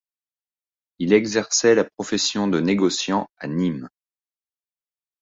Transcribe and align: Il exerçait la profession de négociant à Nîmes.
Il 0.97 1.13
exerçait 1.13 1.75
la 1.75 1.83
profession 1.83 2.47
de 2.47 2.59
négociant 2.59 3.29
à 3.37 3.45
Nîmes. 3.47 3.87